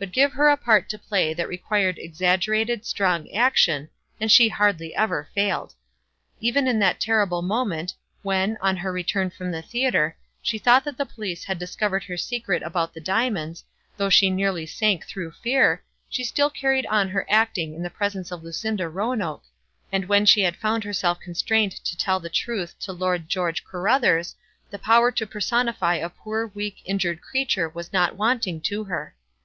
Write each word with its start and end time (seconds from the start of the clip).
But 0.00 0.10
give 0.10 0.32
her 0.32 0.48
a 0.48 0.56
part 0.56 0.88
to 0.88 0.98
play 0.98 1.32
that 1.32 1.46
required 1.46 1.96
exaggerated, 1.96 2.84
strong 2.84 3.30
action, 3.30 3.88
and 4.18 4.28
she 4.28 4.48
hardly 4.48 4.92
ever 4.96 5.28
failed. 5.32 5.76
Even 6.40 6.66
in 6.66 6.80
that 6.80 6.98
terrible 6.98 7.40
moment, 7.40 7.94
when, 8.22 8.58
on 8.60 8.78
her 8.78 8.90
return 8.90 9.30
from 9.30 9.52
the 9.52 9.62
theatre, 9.62 10.16
she 10.42 10.58
thought 10.58 10.82
that 10.82 10.98
the 10.98 11.06
police 11.06 11.44
had 11.44 11.56
discovered 11.56 12.02
her 12.02 12.16
secret 12.16 12.64
about 12.64 12.92
the 12.94 13.00
diamonds, 13.00 13.62
though 13.96 14.08
she 14.10 14.28
nearly 14.28 14.66
sank 14.66 15.06
through 15.06 15.30
fear, 15.30 15.84
she 16.08 16.24
still 16.24 16.50
carried 16.50 16.84
on 16.86 17.08
her 17.08 17.24
acting 17.30 17.72
in 17.72 17.82
the 17.84 17.90
presence 17.90 18.32
of 18.32 18.42
Lucinda 18.42 18.88
Roanoke; 18.88 19.44
and 19.92 20.06
when 20.06 20.26
she 20.26 20.40
had 20.40 20.56
found 20.56 20.82
herself 20.82 21.20
constrained 21.20 21.76
to 21.84 21.96
tell 21.96 22.18
the 22.18 22.28
truth 22.28 22.76
to 22.80 22.92
Lord 22.92 23.28
George 23.28 23.64
Carruthers, 23.64 24.34
the 24.68 24.80
power 24.80 25.12
to 25.12 25.28
personify 25.28 25.94
a 25.94 26.08
poor, 26.10 26.48
weak, 26.48 26.82
injured 26.86 27.20
creature 27.22 27.68
was 27.68 27.92
not 27.92 28.16
wanting 28.16 28.60
to 28.62 28.82
her. 28.82 29.14